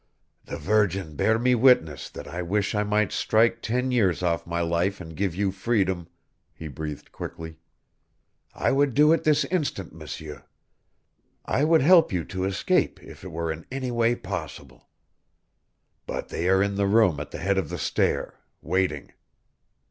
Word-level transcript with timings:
"The 0.45 0.57
Virgin 0.57 1.15
bear 1.15 1.37
me 1.37 1.53
witness 1.53 2.09
that 2.09 2.27
I 2.27 2.41
wish 2.41 2.73
I 2.73 2.81
might 2.81 3.11
strike 3.11 3.61
ten 3.61 3.91
years 3.91 4.23
off 4.23 4.47
my 4.47 4.59
life 4.59 4.99
and 4.99 5.15
give 5.15 5.35
you 5.35 5.51
freedom," 5.51 6.07
he 6.55 6.67
breathed 6.67 7.11
quickly. 7.11 7.59
"I 8.55 8.71
would 8.71 8.95
do 8.95 9.13
it 9.13 9.23
this 9.25 9.45
instant, 9.45 9.93
M'seur. 9.93 10.43
I 11.45 11.63
would 11.63 11.81
help 11.83 12.11
you 12.11 12.23
to 12.23 12.45
escape 12.45 12.99
if 13.03 13.23
it 13.23 13.31
were 13.31 13.51
in 13.51 13.63
any 13.71 13.91
way 13.91 14.15
possible. 14.15 14.89
But 16.07 16.29
they 16.29 16.49
are 16.49 16.63
in 16.63 16.73
the 16.77 16.87
room 16.87 17.19
at 17.19 17.29
the 17.29 17.37
head 17.37 17.59
of 17.59 17.69
the 17.69 17.77
stair 17.77 18.39
waiting. 18.63 19.11